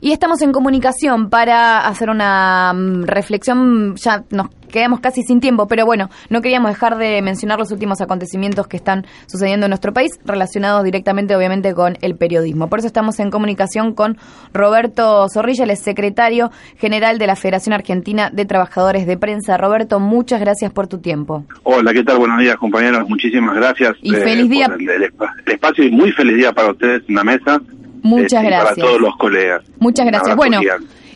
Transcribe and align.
Y 0.00 0.12
estamos 0.12 0.40
en 0.42 0.52
comunicación 0.52 1.28
para 1.28 1.88
hacer 1.88 2.08
una 2.08 2.72
mm, 2.72 3.02
reflexión, 3.02 3.96
ya 3.96 4.22
nos 4.30 4.46
quedamos 4.70 5.00
casi 5.00 5.22
sin 5.22 5.40
tiempo, 5.40 5.66
pero 5.66 5.86
bueno, 5.86 6.08
no 6.30 6.40
queríamos 6.40 6.70
dejar 6.70 6.98
de 6.98 7.20
mencionar 7.20 7.58
los 7.58 7.72
últimos 7.72 8.00
acontecimientos 8.00 8.68
que 8.68 8.76
están 8.76 9.06
sucediendo 9.26 9.66
en 9.66 9.70
nuestro 9.70 9.92
país, 9.92 10.12
relacionados 10.24 10.84
directamente 10.84 11.34
obviamente 11.34 11.74
con 11.74 11.96
el 12.00 12.14
periodismo. 12.14 12.68
Por 12.68 12.78
eso 12.78 12.86
estamos 12.86 13.18
en 13.18 13.32
comunicación 13.32 13.92
con 13.92 14.18
Roberto 14.54 15.26
Zorrilla, 15.34 15.64
el 15.64 15.76
secretario 15.76 16.52
general 16.76 17.18
de 17.18 17.26
la 17.26 17.34
Federación 17.34 17.72
Argentina 17.72 18.30
de 18.30 18.44
Trabajadores 18.44 19.04
de 19.04 19.16
Prensa. 19.16 19.56
Roberto, 19.56 19.98
muchas 19.98 20.38
gracias 20.38 20.70
por 20.70 20.86
tu 20.86 20.98
tiempo. 20.98 21.44
Hola, 21.64 21.92
¿qué 21.92 22.04
tal? 22.04 22.18
Buenos 22.18 22.38
días, 22.38 22.54
compañeros. 22.54 23.08
Muchísimas 23.08 23.56
gracias. 23.56 23.96
Y 24.00 24.14
feliz 24.14 24.48
día. 24.48 24.68
por 24.68 24.80
el, 24.80 24.88
el 24.88 25.12
el 25.44 25.52
espacio 25.52 25.82
y 25.82 25.90
muy 25.90 26.12
feliz 26.12 26.36
día 26.36 26.52
para 26.52 26.70
ustedes 26.70 27.02
en 27.08 27.16
la 27.16 27.24
mesa. 27.24 27.60
Muchas 28.02 28.32
Este, 28.32 28.46
gracias. 28.46 28.74
Para 28.76 28.86
todos 28.88 29.00
los 29.00 29.16
colegas. 29.16 29.64
Muchas 29.78 30.06
gracias. 30.06 30.36
Bueno, 30.36 30.60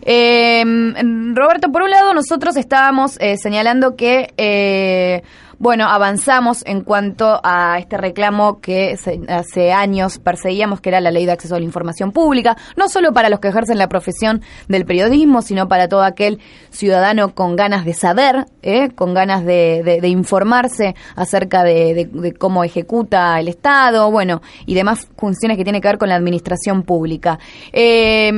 eh, 0.05 0.65
Roberto, 1.35 1.71
por 1.71 1.83
un 1.83 1.91
lado 1.91 2.13
nosotros 2.15 2.57
estábamos 2.57 3.17
eh, 3.21 3.37
señalando 3.37 3.97
que, 3.97 4.33
eh, 4.37 5.23
bueno, 5.63 5.87
avanzamos 5.87 6.65
en 6.67 6.81
cuanto 6.81 7.41
a 7.45 7.79
este 7.79 7.97
reclamo 7.97 8.61
que 8.61 8.99
hace 9.29 9.73
años 9.73 10.19
perseguíamos, 10.19 10.81
que 10.81 10.89
era 10.89 11.01
la 11.01 11.13
ley 11.13 11.25
de 11.25 11.31
acceso 11.31 11.55
a 11.55 11.61
la 11.61 11.65
información 11.65 12.11
pública, 12.11 12.57
no 12.77 12.89
solo 12.89 13.13
para 13.13 13.29
los 13.29 13.39
que 13.39 13.47
ejercen 13.47 13.79
la 13.79 13.89
profesión 13.89 14.43
del 14.67 14.85
periodismo, 14.85 15.41
sino 15.41 15.69
para 15.69 15.87
todo 15.87 16.03
aquel 16.03 16.41
ciudadano 16.71 17.37
con 17.37 17.55
ganas 17.55 17.85
de 17.85 17.95
saber, 17.95 18.47
eh, 18.63 18.91
con 18.91 19.15
ganas 19.15 19.45
de, 19.45 20.01
informarse 20.03 20.97
acerca 21.15 21.63
de, 21.63 22.35
cómo 22.41 22.65
ejecuta 22.65 23.39
el 23.39 23.47
Estado, 23.47 24.11
bueno, 24.11 24.43
y 24.67 24.75
demás 24.75 25.07
funciones 25.17 25.57
que 25.59 25.63
tienen 25.63 25.81
que 25.81 25.87
ver 25.87 25.99
con 25.99 26.09
la 26.09 26.17
administración 26.17 26.83
pública. 26.83 27.39
Eh, 27.73 28.33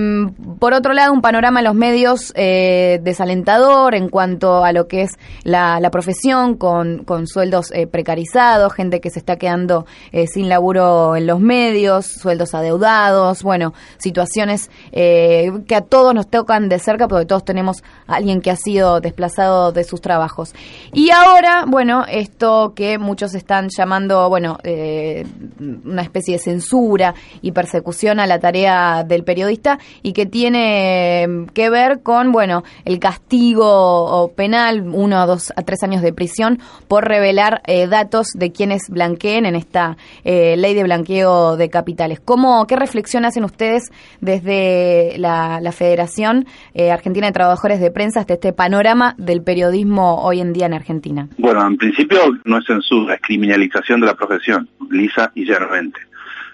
por 0.59 0.75
otro 0.75 0.93
lado, 0.93 1.15
un 1.15 1.23
panorama 1.23 1.61
en 1.61 1.65
los 1.65 1.75
medios 1.75 2.35
eh, 2.37 3.01
desalentador 3.03 3.95
en 3.95 4.11
cuanto 4.11 4.63
a 4.63 4.73
lo 4.73 4.89
que 4.89 5.01
es 5.01 5.19
la, 5.43 5.81
profesión, 5.91 6.57
con 6.59 7.05
sueldos 7.27 7.71
eh, 7.73 7.87
precarizados, 7.87 8.73
gente 8.73 9.01
que 9.01 9.11
se 9.11 9.19
está 9.19 9.37
quedando 9.37 9.87
eh, 10.13 10.27
sin 10.27 10.49
laburo 10.49 11.17
en 11.17 11.27
los 11.27 11.41
medios, 11.41 12.07
sueldos 12.07 12.55
adeudados, 12.55 13.43
bueno, 13.43 13.73
situaciones 13.99 14.71
eh, 14.93 15.51
que 15.67 15.77
a 15.77 15.81
todos 15.81 16.15
nos 16.15 16.29
tocan 16.29 16.69
de 16.69 16.79
cerca, 16.79 17.09
porque 17.09 17.27
todos 17.27 17.45
tenemos 17.45 17.83
a 18.07 18.17
alguien 18.17 18.41
que 18.41 18.51
ha 18.51 18.57
sido 18.57 19.01
desplazado 19.01 19.73
de 19.73 19.85
sus 19.85 20.01
trabajos. 20.01 20.55
Y 20.93 21.11
ahora, 21.11 21.65
bueno, 21.67 22.05
esto 22.09 22.73
que 22.75 22.99
muchos 22.99 23.35
están 23.35 23.69
llamando, 23.77 24.29
bueno, 24.29 24.59
eh, 24.65 25.27
una 25.59 26.03
especie 26.03 26.35
de 26.35 26.39
censura 26.39 27.15
y 27.43 27.53
persecución 27.53 28.21
a 28.21 28.27
la 28.27 28.39
tarea 28.39 29.05
del 29.05 29.25
periodista 29.25 29.79
y 30.03 30.13
que 30.13 30.27
tiene 30.27 31.25
eh, 31.25 31.47
que 31.53 31.71
ver 31.71 32.03
con, 32.03 32.33
bueno, 32.33 32.65
el 32.85 32.99
castigo 32.99 34.33
penal, 34.37 34.83
uno 34.93 35.19
a 35.19 35.27
dos 35.27 35.53
a 35.57 35.63
tres 35.63 35.83
años 35.83 36.03
de 36.03 36.13
prisión 36.13 36.59
por 36.89 37.05
revelar 37.05 37.63
eh, 37.67 37.87
datos 37.87 38.29
de 38.35 38.53
quienes 38.53 38.89
blanqueen 38.89 39.47
en 39.47 39.55
esta 39.55 39.97
eh, 40.25 40.57
ley 40.57 40.75
de 40.75 40.85
blanqueo 40.85 41.57
de 41.57 41.69
capitales. 41.71 42.21
¿Cómo, 42.21 42.67
qué 42.67 42.77
reflexión 42.77 43.25
hacen 43.25 43.45
ustedes 43.45 43.91
desde 44.21 45.15
la, 45.19 45.61
la 45.61 45.73
Federación 45.73 46.47
eh, 46.75 46.91
Argentina 46.91 47.27
de 47.27 47.33
Trabajadores 47.33 47.81
de 47.81 47.91
Prensa 47.91 48.21
hasta 48.21 48.35
este 48.35 48.53
panorama 48.53 49.15
del 49.19 49.43
periodismo 49.43 50.23
hoy 50.23 50.41
en 50.41 50.53
día 50.53 50.67
en 50.67 50.75
Argentina? 50.75 51.29
Bueno, 51.39 51.67
en 51.67 51.77
principio 51.77 52.19
no 52.45 52.59
es 52.59 52.67
censura, 52.67 53.15
es 53.15 53.21
criminalización 53.23 54.01
de 54.01 54.07
la 54.07 54.15
profesión, 54.15 54.69
lisa 54.91 55.33
y 55.35 55.44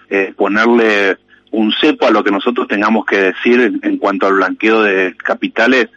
Eh, 0.09 0.33
ponerle 0.35 1.17
un 1.51 1.71
cepo 1.73 2.07
a 2.07 2.11
lo 2.11 2.23
que 2.23 2.31
nosotros 2.31 2.67
tengamos 2.67 3.05
que 3.05 3.17
decir 3.17 3.79
en, 3.81 3.97
cuanto 3.97 4.27
al 4.27 4.33
blanqueo 4.33 4.83
de 4.83 5.15
capitales 5.17 5.89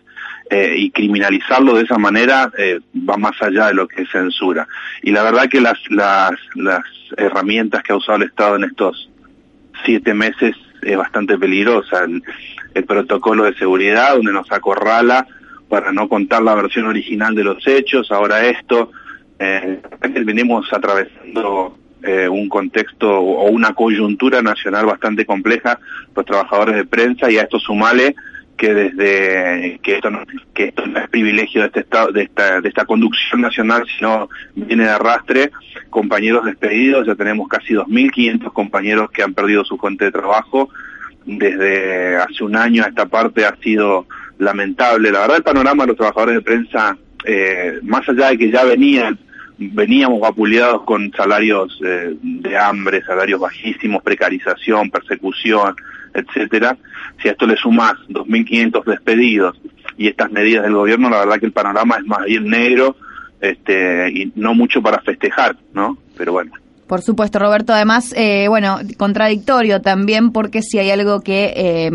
eh, 0.51 0.75
y 0.77 0.91
criminalizarlo 0.91 1.75
de 1.75 1.85
esa 1.85 1.99
manera 1.99 2.51
eh, 2.59 2.81
va 3.09 3.17
más 3.17 3.41
allá 3.41 3.69
de 3.69 3.75
lo 3.75 3.89
que 3.89 4.03
es 4.03 4.11
censura. 4.11 4.69
Y 5.03 5.11
la 5.11 5.23
verdad 5.23 5.49
que 5.49 5.61
las, 5.61 5.79
herramientas 7.17 7.83
que 7.83 7.93
ha 7.93 7.97
usado 7.97 8.19
el 8.19 8.25
Estado 8.25 8.57
en 8.57 8.65
estos 8.65 9.09
siete 9.85 10.15
meses 10.15 10.57
es 10.83 10.97
bastante 10.97 11.39
peligrosa. 11.39 12.05
El, 12.05 12.23
el 12.75 12.85
protocolo 12.85 13.45
de 13.45 13.55
seguridad 13.55 14.15
donde 14.15 14.33
nos 14.33 14.51
acorrala 14.51 15.27
para 15.69 15.93
no 15.93 16.09
contar 16.09 16.43
la 16.43 16.55
versión 16.55 16.87
original 16.87 17.35
de 17.35 17.45
los 17.45 17.67
hechos, 17.67 18.11
ahora 18.11 18.47
esto, 18.47 18.91
eh, 19.39 19.81
venimos 20.25 20.73
atravesando 20.73 21.79
eh, 22.05 22.29
un 22.29 22.49
contexto 22.49 23.11
o 23.11 23.51
una 23.51 23.73
coyuntura 23.75 24.43
nacional 24.43 24.87
bastante 24.87 25.25
compleja, 25.25 25.79
los 26.15 26.25
trabajadores 26.25 26.77
de 26.77 26.85
prensa, 26.85 27.31
y 27.31 27.39
a 27.39 27.43
esto 27.43 27.59
sumale 27.59 28.15
que 28.57 28.73
desde 28.73 29.81
que 29.83 29.97
esto 29.97 30.11
no, 30.11 30.23
que 30.53 30.67
esto 30.67 30.87
no 30.87 30.99
es 31.01 31.09
privilegio 31.09 31.63
de 31.63 31.67
este 31.69 31.81
estado 31.81 32.13
de 32.13 32.23
esta 32.23 32.61
de 32.61 32.69
esta 32.69 32.85
conducción 32.85 33.41
nacional 33.41 33.85
sino 33.97 34.29
viene 34.55 34.85
de 34.85 34.91
arrastre. 34.91 35.51
Compañeros 35.91 36.45
despedidos 36.45 37.07
ya 37.07 37.15
tenemos 37.15 37.49
casi 37.49 37.75
2.500 37.75 38.53
compañeros 38.53 39.11
que 39.11 39.23
han 39.23 39.35
perdido 39.35 39.65
su 39.65 39.77
fuente 39.77 40.05
de 40.05 40.13
trabajo. 40.13 40.69
Desde 41.25 42.17
hace 42.17 42.45
un 42.45 42.55
año 42.57 42.85
a 42.85 42.89
esta 42.89 43.07
parte 43.07 43.45
ha 43.45 43.57
sido 43.57 44.07
lamentable. 44.39 45.11
La 45.11 45.21
verdad 45.21 45.39
el 45.39 45.43
panorama 45.43 45.85
de 45.85 45.89
los 45.89 45.97
trabajadores 45.97 46.37
de 46.37 46.43
prensa 46.43 46.97
eh, 47.25 47.79
más 47.83 48.09
allá 48.09 48.29
de 48.29 48.39
que 48.39 48.51
ya 48.51 48.65
venían 48.65 49.19
veníamos 49.59 50.21
vapuleados 50.21 50.83
con 50.83 51.13
salarios 51.13 51.79
eh, 51.85 52.17
de 52.21 52.57
hambre, 52.57 53.05
salarios 53.05 53.41
bajísimos, 53.41 54.03
precarización, 54.03 54.91
persecución, 54.91 55.77
etcétera. 56.13 56.77
Si 57.23 57.29
a 57.29 57.33
esto 57.33 57.47
le 57.47 57.57
sumas 57.57 57.95
2.500 58.09 58.85
despedidos 58.85 59.61
y 59.97 60.09
estas 60.09 60.31
medidas 60.31 60.65
del 60.65 60.75
gobierno, 60.75 61.11
la 61.11 61.21
verdad 61.21 61.39
que 61.39 61.47
el 61.47 61.53
panorama 61.53 61.97
es 61.99 62.07
más 62.07 62.25
bien 62.25 62.49
negro 62.49 62.97
este, 63.41 64.11
y 64.11 64.33
no 64.35 64.55
mucho 64.55 64.83
para 64.83 65.01
festejar, 65.01 65.57
¿no? 65.73 65.99
Pero 66.17 66.33
bueno. 66.33 66.53
Por 66.87 67.01
supuesto, 67.01 67.39
Roberto. 67.39 67.73
Además, 67.73 68.13
eh, 68.15 68.47
bueno, 68.49 68.79
contradictorio 68.99 69.81
también 69.81 70.33
porque 70.33 70.61
si 70.61 70.79
hay 70.79 70.91
algo 70.91 71.21
que 71.21 71.55
eh, 71.57 71.91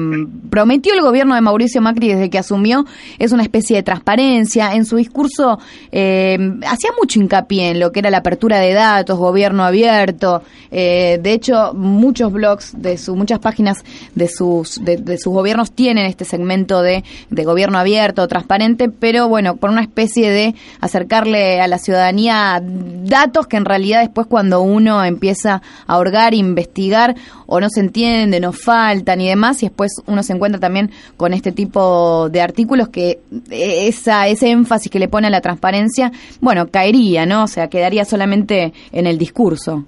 prometió 0.50 0.96
el 0.96 1.02
gobierno 1.02 1.36
de 1.36 1.42
Mauricio 1.42 1.80
Macri 1.80 2.08
desde 2.08 2.32
que 2.32 2.40
asumió 2.40 2.86
es 3.20 3.32
una 3.32 3.44
especie 3.44 3.76
de 3.76 3.84
transparencia. 3.84 4.74
En 4.74 4.86
su 4.86 4.96
discurso 4.96 5.60
eh, 5.92 6.40
hacía 6.66 6.90
mucho 7.00 7.20
hincapié 7.20 7.70
en 7.70 7.80
lo 7.80 7.92
que 7.92 8.00
era 8.00 8.10
la 8.10 8.18
apertura 8.18 8.58
de 8.58 8.74
datos, 8.74 9.20
gobierno 9.20 9.64
abierto. 9.64 10.42
Eh, 10.72 11.20
de 11.22 11.34
hecho, 11.34 11.74
muchos 11.76 12.32
blogs 12.32 12.74
de 12.82 12.98
su, 12.98 13.16
muchas 13.16 13.38
páginas 13.40 13.84
de 14.16 14.28
sus 14.28 14.84
de, 14.84 15.18
sus 15.20 15.34
gobiernos 15.34 15.72
tienen 15.72 16.06
este 16.06 16.26
segmento 16.26 16.82
de, 16.82 17.04
de 17.30 17.44
gobierno 17.44 17.78
abierto, 17.78 18.28
transparente, 18.28 18.90
pero 18.90 19.28
bueno, 19.28 19.56
por 19.58 19.70
una 19.70 19.82
especie 19.82 20.32
de 20.32 20.56
acercarle 20.82 21.62
a 21.62 21.68
la 21.68 21.78
ciudadanía 21.78 22.62
datos 22.64 23.46
que 23.48 23.58
en 23.58 23.66
realidad 23.66 24.02
después 24.02 24.28
cuando 24.28 24.62
uno 24.62 24.79
uno 24.80 25.04
empieza 25.04 25.62
a 25.86 26.00
hurgar, 26.00 26.34
investigar 26.34 27.16
o 27.46 27.60
no 27.60 27.70
se 27.70 27.82
entiende, 27.82 28.40
nos 28.40 28.62
faltan 28.62 29.22
y 29.22 29.30
demás, 29.30 29.62
y 29.62 29.68
después 29.68 30.02
uno 30.08 30.24
se 30.24 30.34
encuentra 30.34 30.60
también 30.60 30.92
con 31.18 31.34
este 31.34 31.52
tipo 31.52 32.30
de 32.30 32.42
artículos 32.42 32.90
que 32.90 33.20
esa, 33.52 34.28
ese 34.28 34.50
énfasis 34.50 34.92
que 34.92 35.00
le 35.00 35.08
pone 35.08 35.28
a 35.28 35.30
la 35.30 35.42
transparencia, 35.42 36.12
bueno, 36.42 36.68
caería, 36.70 37.26
¿no? 37.26 37.44
O 37.44 37.48
sea, 37.48 37.70
quedaría 37.70 38.06
solamente 38.06 38.74
en 38.92 39.08
el 39.08 39.18
discurso. 39.18 39.86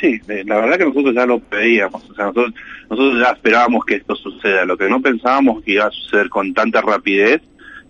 Sí, 0.00 0.20
eh, 0.28 0.44
la 0.44 0.56
verdad 0.56 0.78
que 0.78 0.84
nosotros 0.84 1.14
ya 1.14 1.24
lo 1.24 1.38
pedíamos, 1.38 2.10
o 2.10 2.14
sea, 2.14 2.26
nosotros, 2.26 2.54
nosotros 2.90 3.22
ya 3.22 3.32
esperábamos 3.32 3.84
que 3.84 3.94
esto 3.96 4.14
suceda, 4.14 4.64
lo 4.64 4.76
que 4.76 4.88
no 4.88 5.00
pensábamos 5.00 5.62
que 5.62 5.72
iba 5.72 5.86
a 5.86 5.90
suceder 5.90 6.28
con 6.28 6.52
tanta 6.52 6.82
rapidez 6.82 7.40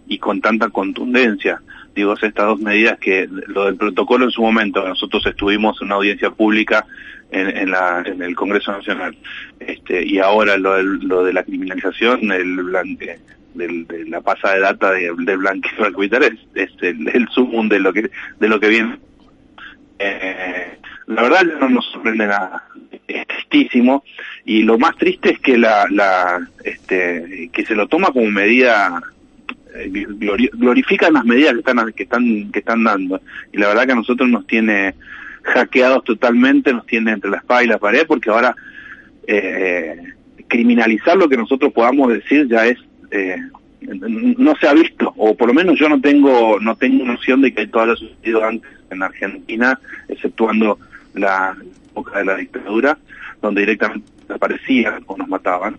y 0.06 0.18
con 0.18 0.40
tanta 0.40 0.68
contundencia. 0.68 1.60
Digo, 1.96 2.12
estas 2.12 2.34
dos 2.34 2.60
medidas 2.60 2.98
que 2.98 3.26
lo 3.28 3.64
del 3.64 3.76
protocolo 3.76 4.26
en 4.26 4.30
su 4.30 4.42
momento, 4.42 4.86
nosotros 4.86 5.24
estuvimos 5.24 5.80
en 5.80 5.86
una 5.86 5.96
audiencia 5.96 6.30
pública 6.30 6.86
en, 7.30 8.22
el 8.22 8.36
Congreso 8.36 8.70
Nacional, 8.70 9.16
este, 9.58 10.04
y 10.04 10.18
ahora 10.18 10.58
lo, 10.58 11.24
de 11.24 11.32
la 11.32 11.42
criminalización, 11.42 12.30
el 12.30 12.62
blanque, 12.62 13.18
de 13.54 14.04
la 14.08 14.20
pasa 14.20 14.52
de 14.52 14.60
data 14.60 14.92
de, 14.92 15.10
del 15.18 15.38
blanqueo 15.38 15.90
capital 15.90 16.38
es, 16.54 16.70
el, 16.82 17.08
el 17.08 17.26
sumum 17.28 17.66
de 17.68 17.80
lo 17.80 17.92
que 17.92 18.10
de 18.38 18.48
lo 18.48 18.60
que 18.60 18.68
viene. 18.68 18.98
Eh, 19.98 20.78
la 21.06 21.22
verdad 21.22 21.44
no 21.60 21.70
nos 21.70 21.86
sorprende 21.86 22.26
nada. 22.26 22.64
es 23.08 23.26
tristísimo 23.26 24.04
y 24.44 24.62
lo 24.62 24.78
más 24.78 24.96
triste 24.96 25.32
es 25.32 25.40
que 25.40 25.56
la, 25.56 26.46
este, 26.62 27.48
que 27.52 27.64
se 27.64 27.74
lo 27.74 27.88
toma 27.88 28.08
como 28.08 28.30
medida 28.30 29.02
glorifican 30.52 31.14
las 31.14 31.24
medidas 31.24 31.52
que 31.52 31.58
están 31.60 31.92
que 31.92 32.02
están 32.02 32.52
que 32.52 32.58
están 32.60 32.84
dando. 32.84 33.20
Y 33.52 33.58
la 33.58 33.68
verdad 33.68 33.86
que 33.86 33.92
a 33.92 33.96
nosotros 33.96 34.28
nos 34.28 34.46
tiene 34.46 34.94
hackeados 35.42 36.04
totalmente 36.04 36.72
nos 36.72 36.86
tiene 36.86 37.12
entre 37.12 37.30
la 37.30 37.38
espada 37.38 37.62
y 37.62 37.68
la 37.68 37.78
pared 37.78 38.04
porque 38.06 38.30
ahora 38.30 38.54
eh, 39.26 39.96
criminalizar 40.48 41.16
lo 41.16 41.28
que 41.28 41.36
nosotros 41.36 41.72
podamos 41.72 42.12
decir 42.12 42.48
ya 42.48 42.66
es 42.66 42.78
eh, 43.10 43.36
no 43.80 44.54
se 44.56 44.66
ha 44.66 44.72
visto. 44.72 45.12
O 45.16 45.36
por 45.36 45.48
lo 45.48 45.54
menos 45.54 45.78
yo 45.78 45.88
no 45.88 46.00
tengo 46.00 46.58
no 46.60 46.76
tengo 46.76 47.04
noción 47.04 47.42
de 47.42 47.52
que 47.52 47.66
todo 47.66 47.84
haya 47.84 47.96
sucedido 47.96 48.44
antes 48.44 48.70
en 48.90 49.02
Argentina 49.02 49.78
exceptuando 50.08 50.78
la 51.14 51.56
época 51.90 52.18
de 52.18 52.24
la 52.24 52.36
dictadura 52.36 52.98
donde 53.40 53.60
directamente 53.60 54.08
desaparecían 54.22 55.02
o 55.06 55.16
nos 55.16 55.28
mataban. 55.28 55.76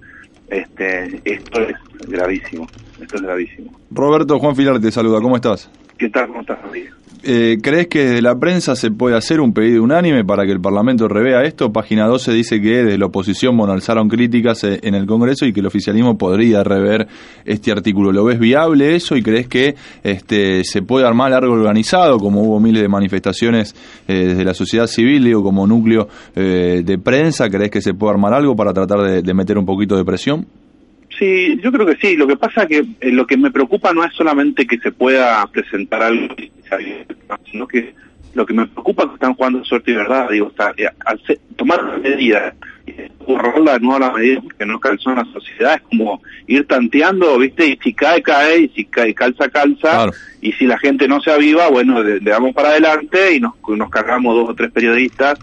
Este 0.49 1.19
esto 1.25 1.61
es 1.61 1.75
gravísimo 2.07 2.67
esto 3.07 3.15
es 3.15 3.21
gravísimo 3.21 3.71
Roberto 3.89 4.37
Juan 4.37 4.55
Filar 4.55 4.79
te 4.79 4.91
saluda, 4.91 5.21
¿cómo 5.21 5.35
estás? 5.35 5.69
¿qué 5.97 6.09
tal 6.09 6.27
cómo 6.27 6.41
estás 6.41 6.61
Rodríguez? 6.61 6.93
Eh, 7.23 7.57
¿Crees 7.61 7.87
que 7.87 8.05
desde 8.05 8.21
la 8.21 8.35
prensa 8.35 8.75
se 8.75 8.91
puede 8.91 9.17
hacer 9.17 9.41
un 9.41 9.51
pedido 9.51 9.83
unánime 9.83 10.23
para 10.23 10.45
que 10.45 10.51
el 10.51 10.61
Parlamento 10.61 11.07
revea 11.07 11.43
esto? 11.43 11.73
Página 11.73 12.05
12 12.05 12.31
dice 12.31 12.61
que 12.61 12.83
desde 12.83 12.97
la 12.97 13.07
oposición 13.07 13.57
bueno, 13.57 13.73
alzaron 13.73 14.07
críticas 14.07 14.63
eh, 14.63 14.79
en 14.83 14.93
el 14.93 15.07
Congreso 15.07 15.45
y 15.45 15.51
que 15.51 15.59
el 15.59 15.65
oficialismo 15.65 16.17
podría 16.17 16.63
rever 16.63 17.07
este 17.43 17.71
artículo. 17.71 18.11
¿Lo 18.11 18.23
ves 18.23 18.39
viable 18.39 18.95
eso 18.95 19.15
y 19.15 19.23
crees 19.23 19.47
que 19.47 19.75
este, 20.03 20.63
se 20.63 20.83
puede 20.83 21.07
armar 21.07 21.33
algo 21.33 21.53
organizado, 21.53 22.19
como 22.19 22.43
hubo 22.43 22.59
miles 22.59 22.83
de 22.83 22.87
manifestaciones 22.87 23.75
eh, 24.07 24.27
desde 24.27 24.45
la 24.45 24.53
sociedad 24.53 24.85
civil, 24.85 25.23
digo, 25.23 25.41
como 25.41 25.65
núcleo 25.65 26.07
eh, 26.35 26.83
de 26.85 26.97
prensa? 26.99 27.49
¿Crees 27.49 27.71
que 27.71 27.81
se 27.81 27.95
puede 27.95 28.13
armar 28.13 28.33
algo 28.33 28.55
para 28.55 28.73
tratar 28.73 28.99
de, 28.99 29.21
de 29.23 29.33
meter 29.33 29.57
un 29.57 29.65
poquito 29.65 29.97
de 29.97 30.05
presión? 30.05 30.45
Sí, 31.17 31.59
yo 31.61 31.71
creo 31.71 31.85
que 31.85 31.95
sí. 31.95 32.15
Lo 32.15 32.27
que 32.27 32.37
pasa 32.37 32.63
es 32.63 32.67
que 32.67 32.85
eh, 33.01 33.11
lo 33.11 33.25
que 33.25 33.37
me 33.37 33.51
preocupa 33.51 33.93
no 33.93 34.03
es 34.03 34.13
solamente 34.13 34.67
que 34.67 34.77
se 34.77 34.91
pueda 34.91 35.45
presentar 35.47 36.03
algo, 36.03 36.35
sino 37.51 37.67
que 37.67 37.93
lo 38.33 38.45
que 38.45 38.53
me 38.53 38.67
preocupa 38.67 39.03
es 39.03 39.09
que 39.09 39.15
están 39.15 39.33
jugando 39.33 39.63
suerte 39.65 39.91
y 39.91 39.95
verdad. 39.95 40.29
Digo, 40.29 40.49
está, 40.49 40.73
eh, 40.77 40.89
al 41.05 41.19
tomar 41.55 41.83
una 41.83 41.97
medida 41.97 42.53
y 42.85 42.93
borrarla 43.25 43.73
de 43.73 43.79
nuevo 43.79 43.99
la 43.99 44.11
medida 44.11 44.41
porque 44.41 44.65
no 44.65 44.79
calzó 44.79 45.09
en 45.09 45.17
la 45.17 45.25
sociedad 45.25 45.75
es 45.75 45.81
como 45.81 46.21
ir 46.45 46.67
tanteando, 46.67 47.37
¿viste? 47.39 47.65
Y 47.65 47.79
si 47.83 47.93
cae, 47.93 48.21
cae, 48.21 48.59
y 48.59 48.69
si 48.69 48.85
cae, 48.85 49.13
calza, 49.15 49.49
calza. 49.49 49.89
Claro. 49.89 50.11
Y 50.39 50.53
si 50.53 50.67
la 50.67 50.77
gente 50.77 51.07
no 51.07 51.19
se 51.19 51.31
aviva, 51.31 51.67
bueno, 51.69 52.03
le, 52.03 52.19
le 52.19 52.31
damos 52.31 52.53
para 52.53 52.69
adelante 52.69 53.33
y 53.35 53.39
nos, 53.39 53.53
nos 53.67 53.89
cargamos 53.89 54.35
dos 54.35 54.49
o 54.51 54.55
tres 54.55 54.71
periodistas 54.71 55.39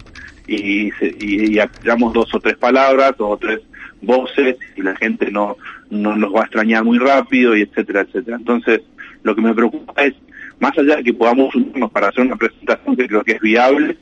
y, 0.46 0.88
y, 1.20 1.54
y 1.54 1.58
apoyamos 1.58 2.12
dos 2.12 2.32
o 2.32 2.38
tres 2.40 2.56
palabras, 2.56 3.14
dos 3.18 3.32
o 3.32 3.36
tres 3.36 3.60
voces 4.04 4.56
y 4.76 4.82
la 4.82 4.96
gente 4.96 5.30
no, 5.30 5.56
no 5.90 6.32
va 6.32 6.42
a 6.42 6.44
extrañar 6.44 6.84
muy 6.84 6.98
rápido 6.98 7.56
y 7.56 7.62
etcétera, 7.62 8.02
etcétera. 8.02 8.36
Entonces, 8.36 8.82
lo 9.22 9.34
que 9.34 9.42
me 9.42 9.54
preocupa 9.54 10.04
es, 10.04 10.14
más 10.60 10.76
allá 10.78 10.96
de 10.96 11.04
que 11.04 11.14
podamos 11.14 11.54
unirnos 11.54 11.90
para 11.90 12.08
hacer 12.08 12.24
una 12.24 12.36
presentación 12.36 12.96
que 12.96 13.08
creo 13.08 13.24
que 13.24 13.32
es 13.32 13.40
viable 13.40 13.96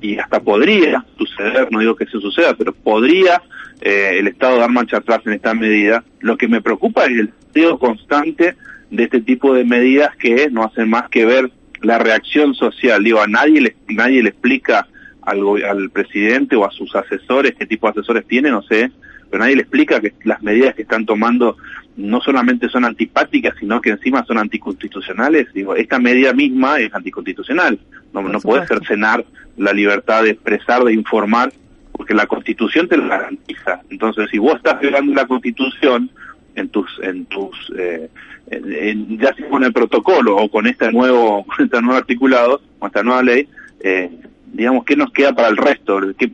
y 0.00 0.18
hasta 0.18 0.40
podría 0.40 1.04
suceder, 1.18 1.68
no 1.70 1.80
digo 1.80 1.96
que 1.96 2.06
se 2.06 2.20
suceda, 2.20 2.54
pero 2.54 2.72
podría 2.72 3.42
eh, 3.80 4.16
el 4.18 4.28
Estado 4.28 4.58
dar 4.58 4.70
marcha 4.70 4.98
atrás 4.98 5.20
en 5.24 5.32
esta 5.32 5.54
medida, 5.54 6.04
lo 6.20 6.36
que 6.36 6.48
me 6.48 6.60
preocupa 6.60 7.04
es 7.04 7.18
el 7.18 7.32
deseo 7.52 7.78
constante 7.78 8.56
de 8.90 9.02
este 9.02 9.20
tipo 9.20 9.54
de 9.54 9.64
medidas 9.64 10.14
que 10.16 10.48
no 10.50 10.64
hacen 10.64 10.88
más 10.88 11.08
que 11.08 11.24
ver 11.24 11.50
la 11.82 11.98
reacción 11.98 12.54
social. 12.54 13.02
Digo, 13.02 13.20
a 13.20 13.26
nadie 13.26 13.60
le, 13.60 13.76
nadie 13.88 14.22
le 14.22 14.30
explica 14.30 14.86
al, 15.22 15.40
al 15.64 15.90
presidente 15.90 16.56
o 16.56 16.64
a 16.64 16.70
sus 16.70 16.94
asesores 16.94 17.54
qué 17.58 17.66
tipo 17.66 17.86
de 17.86 18.00
asesores 18.00 18.26
tiene, 18.26 18.50
no 18.50 18.62
sé, 18.62 18.90
pero 19.30 19.42
nadie 19.42 19.56
le 19.56 19.62
explica 19.62 20.00
que 20.00 20.12
las 20.24 20.42
medidas 20.42 20.74
que 20.74 20.82
están 20.82 21.04
tomando 21.06 21.56
no 21.96 22.20
solamente 22.20 22.68
son 22.68 22.84
antipáticas, 22.84 23.54
sino 23.58 23.80
que 23.80 23.90
encima 23.90 24.24
son 24.26 24.38
anticonstitucionales. 24.38 25.52
Digo, 25.54 25.74
esta 25.74 25.98
medida 25.98 26.32
misma 26.32 26.78
es 26.78 26.94
anticonstitucional. 26.94 27.78
No, 28.12 28.22
no 28.22 28.40
puede 28.40 28.66
cercenar 28.66 29.24
la 29.56 29.72
libertad 29.72 30.22
de 30.24 30.30
expresar, 30.30 30.84
de 30.84 30.92
informar, 30.92 31.52
porque 31.92 32.12
la 32.14 32.26
Constitución 32.26 32.86
te 32.88 32.98
lo 32.98 33.08
garantiza. 33.08 33.80
Entonces, 33.90 34.28
si 34.30 34.38
vos 34.38 34.56
estás 34.56 34.78
violando 34.80 35.14
la 35.14 35.26
Constitución 35.26 36.10
en 36.54 36.68
tus, 36.68 36.90
en 37.02 37.24
tus, 37.26 37.72
eh, 37.78 38.08
en- 38.50 38.72
en- 38.72 39.18
ya 39.18 39.34
sea 39.34 39.48
con 39.48 39.64
el 39.64 39.72
protocolo 39.72 40.36
o 40.36 40.50
con 40.50 40.66
este 40.66 40.92
nuevo, 40.92 41.44
con 41.46 41.64
este 41.64 41.80
nuevo 41.80 41.96
articulado, 41.98 42.60
con 42.78 42.88
esta 42.88 43.02
nueva 43.02 43.22
ley, 43.22 43.48
eh, 43.80 44.10
digamos, 44.52 44.84
¿qué 44.84 44.96
nos 44.96 45.10
queda 45.12 45.32
para 45.34 45.48
el 45.48 45.56
resto? 45.56 46.00
¿Qué 46.18 46.30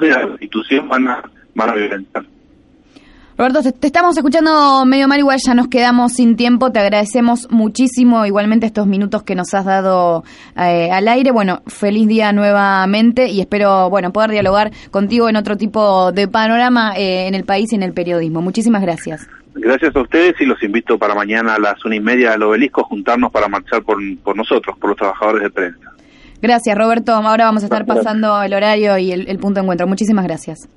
de 0.00 0.08
la 0.08 0.22
Constitución 0.26 0.88
van 0.88 1.08
a, 1.08 1.22
van 1.54 1.70
a 1.70 1.74
violentar? 1.74 2.24
Roberto, 3.40 3.62
te, 3.62 3.86
estamos 3.86 4.14
escuchando 4.18 4.84
medio 4.84 5.08
mal, 5.08 5.18
igual 5.18 5.38
ya 5.42 5.54
nos 5.54 5.68
quedamos 5.68 6.12
sin 6.12 6.36
tiempo. 6.36 6.72
Te 6.72 6.78
agradecemos 6.78 7.50
muchísimo 7.50 8.26
igualmente 8.26 8.66
estos 8.66 8.86
minutos 8.86 9.22
que 9.22 9.34
nos 9.34 9.54
has 9.54 9.64
dado 9.64 10.24
eh, 10.58 10.90
al 10.92 11.08
aire. 11.08 11.30
Bueno, 11.30 11.62
feliz 11.66 12.06
día 12.06 12.34
nuevamente 12.34 13.28
y 13.28 13.40
espero, 13.40 13.88
bueno, 13.88 14.12
poder 14.12 14.32
dialogar 14.32 14.72
contigo 14.90 15.30
en 15.30 15.36
otro 15.36 15.56
tipo 15.56 16.12
de 16.12 16.28
panorama 16.28 16.92
eh, 16.98 17.28
en 17.28 17.34
el 17.34 17.44
país 17.44 17.72
y 17.72 17.76
en 17.76 17.82
el 17.82 17.94
periodismo. 17.94 18.42
Muchísimas 18.42 18.82
gracias. 18.82 19.26
Gracias 19.54 19.96
a 19.96 20.00
ustedes 20.02 20.34
y 20.38 20.44
los 20.44 20.62
invito 20.62 20.98
para 20.98 21.14
mañana 21.14 21.54
a 21.54 21.58
las 21.58 21.82
una 21.86 21.96
y 21.96 22.00
media 22.00 22.32
del 22.32 22.42
obelisco 22.42 22.82
a 22.82 22.84
juntarnos 22.84 23.32
para 23.32 23.48
marchar 23.48 23.82
por, 23.82 23.96
por 24.22 24.36
nosotros, 24.36 24.76
por 24.78 24.90
los 24.90 24.98
trabajadores 24.98 25.44
de 25.44 25.50
prensa. 25.50 25.90
Gracias, 26.42 26.76
Roberto. 26.76 27.14
Ahora 27.14 27.46
vamos 27.46 27.62
a 27.62 27.66
estar 27.66 27.86
pasando 27.86 28.42
el 28.42 28.52
horario 28.52 28.98
y 28.98 29.12
el, 29.12 29.28
el 29.28 29.38
punto 29.38 29.60
de 29.60 29.62
encuentro. 29.62 29.86
Muchísimas 29.86 30.26
gracias. 30.26 30.68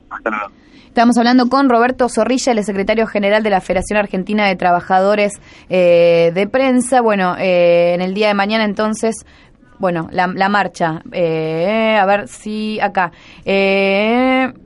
Estamos 0.94 1.18
hablando 1.18 1.50
con 1.50 1.70
Roberto 1.70 2.08
Zorrilla, 2.08 2.52
el 2.52 2.64
secretario 2.64 3.08
general 3.08 3.42
de 3.42 3.50
la 3.50 3.62
Federación 3.62 3.98
Argentina 3.98 4.48
de 4.48 4.56
Trabajadores 4.56 5.34
eh, 5.68 6.32
de 6.36 6.48
Prensa. 6.48 7.02
Bueno, 7.02 7.36
eh, 7.40 7.96
en 7.96 8.02
el 8.02 8.14
día 8.14 8.28
de 8.28 8.36
mañana 8.36 8.64
entonces, 8.64 9.16
bueno, 9.80 10.08
la, 10.12 10.28
marcha. 10.50 11.02
Eh, 11.12 11.98
a 12.00 12.06
ver 12.06 12.28
si 12.28 12.80
acá. 12.80 13.12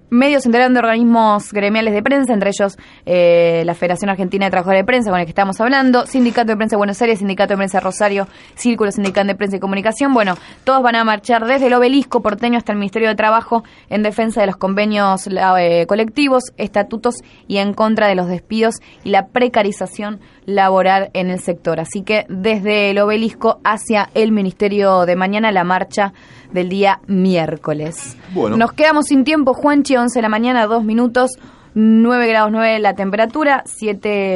Medios 0.10 0.44
se 0.44 0.50
de 0.50 0.64
organismos 0.64 1.52
gremiales 1.52 1.94
de 1.94 2.02
prensa, 2.02 2.34
entre 2.34 2.52
ellos 2.52 2.78
eh, 3.06 3.64
la 3.66 3.74
Federación 3.74 4.10
Argentina 4.10 4.46
de 4.46 4.52
Trabajadores 4.52 4.84
de 4.84 4.86
Prensa, 4.86 5.10
con 5.12 5.20
el 5.20 5.26
que 5.26 5.32
estamos 5.32 5.60
hablando, 5.60 6.06
Sindicato 6.06 6.48
de 6.48 6.56
Prensa 6.56 6.76
de 6.76 6.78
Buenos 6.78 7.02
Aires, 7.02 7.20
Sindicato 7.20 7.54
de 7.54 7.58
Prensa 7.58 7.80
de 7.80 7.84
Rosario, 7.84 8.28
Círculo 8.56 8.90
Sindical 8.92 9.28
de 9.28 9.36
Prensa 9.36 9.58
y 9.58 9.60
Comunicación. 9.60 10.14
Bueno, 10.14 10.36
todos 10.64 10.82
van 10.82 10.96
a 10.96 11.04
marchar 11.04 11.46
desde 11.46 11.68
el 11.68 11.74
obelisco 11.74 12.22
porteño 12.22 12.58
hasta 12.58 12.72
el 12.72 12.78
Ministerio 12.78 13.10
de 13.10 13.16
Trabajo 13.16 13.66
en 13.90 14.02
defensa 14.02 14.40
de 14.40 14.48
los 14.48 14.56
convenios 14.56 15.28
eh, 15.28 15.86
colectivos, 15.88 16.54
estatutos 16.56 17.16
y 17.50 17.58
en 17.58 17.74
contra 17.74 18.08
de 18.08 18.16
los 18.16 18.30
despidos 18.30 18.76
y 19.04 19.10
la 19.10 19.28
precarización 19.28 20.22
laboral 20.46 21.10
en 21.14 21.30
el 21.30 21.40
sector. 21.40 21.82
Así 21.82 22.04
que 22.04 22.26
desde 22.30 22.92
el 22.92 23.00
obelisco 23.00 23.60
hacia 23.66 24.10
el 24.14 24.32
Ministerio 24.32 25.06
de 25.06 25.18
mañana, 25.18 25.52
la 25.52 25.66
marcha 25.66 26.14
del 26.54 26.70
día 26.70 27.02
miércoles. 27.08 28.18
Bueno. 28.34 28.56
Nos 28.56 28.72
quedamos 28.72 29.08
sin 29.08 29.26
tiempo, 29.26 29.54
Juanchi, 29.54 29.97
11 29.98 30.18
de 30.18 30.22
la 30.22 30.30
mañana, 30.30 30.68
dos 30.68 30.84
minutos, 30.84 31.32
9 31.74 32.28
grados 32.28 32.52
9 32.52 32.80
la 32.80 32.96
temperatura, 32.96 33.64
7... 33.66 34.36